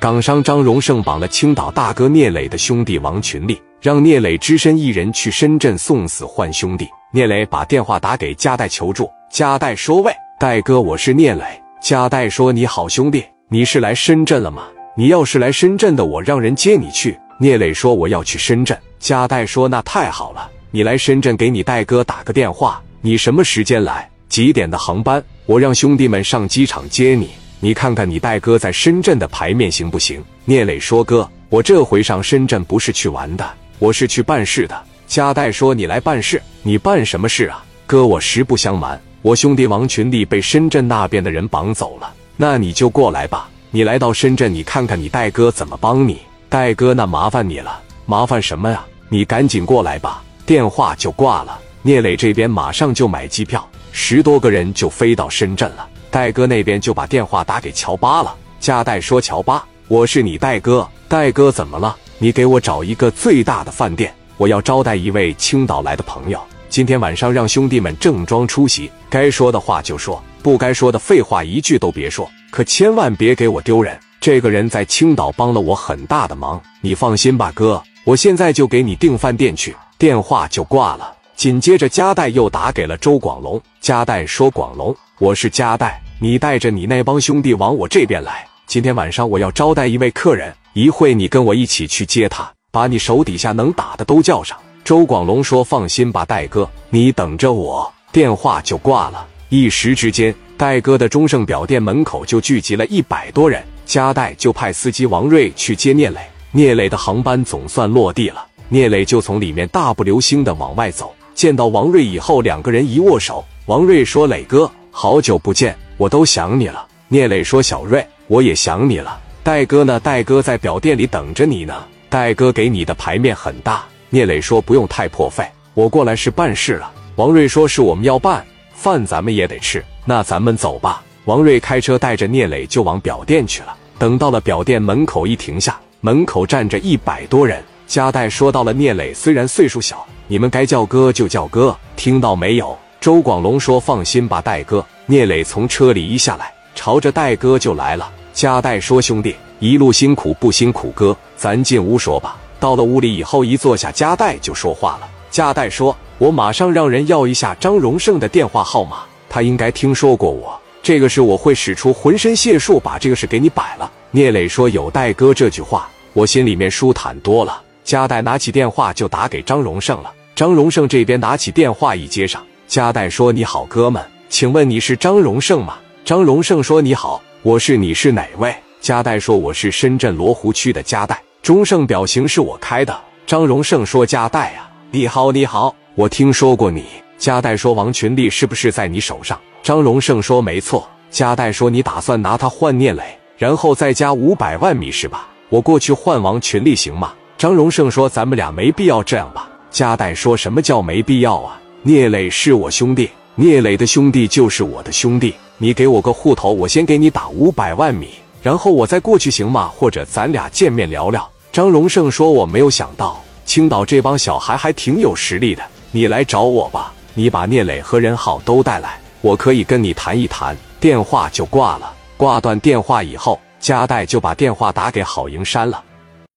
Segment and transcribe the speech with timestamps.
[0.00, 6.88] 港商张荣胜绑了青岛大哥聂磊的兄弟王群力，让聂磊只身一人去深圳送死换兄弟。
[7.12, 11.44] 聂磊把电话打给加代求助，加代说：“喂，代哥，我是聂磊。”
[11.82, 14.62] 加代说：“你好，兄弟，你是来深圳了吗？
[14.96, 24.08] 你要是来深圳的，我让人接你去。”聂磊说：“我要去深圳。”加代说：“那太好了，你来深圳给你代哥打个电话，你什么时间来？
[24.30, 25.22] 几点的航班？
[25.44, 27.28] 我让兄弟们上机场接你。
[27.60, 36.40] 你看看你戴哥在深圳的牌面行不行？”聂磊说：“哥，我这回上深圳不是去玩的，我是去办事的。”加代说：“你来办事？
[36.62, 42.12] 你办什么事啊？”哥，我实不相瞒，我兄弟王群力被深圳那边的人绑走了。
[42.36, 46.20] 那你就过来吧，你来到深圳，你看看你戴哥怎么帮你。
[46.48, 48.84] 戴哥，那麻烦你了，麻烦什么呀？
[49.08, 50.22] 你赶紧过来吧。
[50.46, 51.60] 电话就挂了。
[51.82, 55.88] 聂磊这边马上就买机票，十多个人就飞到深圳了。
[56.10, 58.34] 戴哥那边就把电话打给乔巴了。
[58.58, 60.86] 加代说：“乔巴，我是你戴哥。
[61.08, 61.96] 戴哥怎么了？
[62.18, 66.40] 你给我找一个最大的饭店，我要招待一位青岛来的朋友。
[66.68, 79.74] 今天晚上让兄弟们正装出席，该说的话就说，不该说的废话一句都别说，可千万别给我丢人。”这个人在青岛帮了我很大的忙，你放心吧，哥，我现在就给你订饭店去。
[79.96, 81.14] 电话就挂了。
[81.34, 83.58] 紧接着，加代又打给了周广龙。
[83.80, 88.46] 加代说：“广龙，我是加代，你带着你那帮兄弟往我这边来。
[88.66, 94.54] 今天晚上我要招待一位客人，一会你跟我一起去接他，把你手底下能打的都叫上。”
[94.84, 99.26] 周广龙说：“放心吧，戴哥，你等着我。”电话就挂了。
[99.48, 103.62] 一时之间，戴哥的中盛表店门口就聚集了一百多人。
[103.86, 106.20] 加代就派司机王瑞去接聂磊，
[106.52, 111.14] 聂磊的航班总算落地了，聂磊就从里面大步流星的往外走。
[111.34, 120.00] 见到王瑞以后，两个人一握手，王瑞说：“磊哥，好久不见，我都想你了。”聂磊说：“小瑞，我也想你了。”戴哥呢？
[120.00, 121.84] 戴哥在表店里等着你呢。
[122.08, 123.84] 戴哥给你的牌面很大。
[124.08, 133.76] 聂磊说：“不用太破费，我过来是办事了。”王瑞说：“是我们要办饭，咱们也得吃，那咱们走吧。”王瑞开车带着聂磊就往表店去了。
[133.98, 137.62] 等到了表店门口，一停下，门口站着一百多人。
[137.86, 142.78] 加代说到了聂磊，虽然岁数小，你们该叫哥就叫哥，听到没有？
[143.00, 148.12] 周广龙说：“放心吧，戴哥。”聂磊从车里一下来，朝着戴哥就来了。
[148.34, 150.90] 加代说：“兄弟，一路辛苦不辛苦？
[150.90, 155.08] 哥，咱进屋说吧。”到了屋里以后，一坐下，加代就说话了。
[155.30, 158.98] 加代说：“我马上让人要一下张荣胜的电话号码，
[159.30, 163.90] 他应该听说过我。”这个事我会使出浑身解数把这个事给你摆了。
[164.10, 170.12] 聂磊说：“有戴哥这句话，我心里面舒坦多了。”加代拿起电话就打给张荣胜了。
[170.36, 175.76] 张荣胜这边拿起电话一接上，加代说：“你好，哥们，请问你是张荣胜吗？”
[176.06, 177.76] 张荣胜说：“你好，我是。
[177.76, 182.96] 你是哪位？”加代说：“我是深圳罗湖区的加代。”中盛表情是我开的。
[183.26, 186.84] 张荣胜说：“加代啊，你好，你好，我听说过你。”
[187.18, 193.02] 加代说：“王群力是不是在你手上？”张荣胜说：“没错。”加代说：“你打算拿他换聂磊，
[193.36, 195.26] 然后再加五百万米是吧？
[195.48, 201.60] 我过去换王群力行吗？”张荣胜说：“咱们俩没必要这样吧？”加代说：“什么叫没必要啊？
[201.82, 205.34] 聂磊是我兄弟，聂磊的兄弟就是我的兄弟。
[205.56, 208.10] 你给我个户头，我先给你打五百万米，
[208.42, 209.72] 然后我再过去行吗？
[209.74, 221.90] 或者咱俩见面聊聊？”张荣胜说：“我没有想到青岛这帮小孩还挺有实力的，你来找我吧，你把聂磊和任浩都带来。”我可以跟你谈一谈，电话就挂了。
[222.18, 225.82] 挂断电话以后，加代就把电话打给郝迎山了。